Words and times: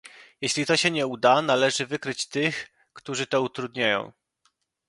Jeśli 0.41 0.65
to 0.65 0.77
się 0.77 0.91
nie 0.91 1.07
uda, 1.07 1.41
należy 1.41 1.85
wykryć 1.85 2.27
tych, 2.27 2.69
którzy 2.93 3.27
to 3.27 3.41
utrudniają 3.41 4.11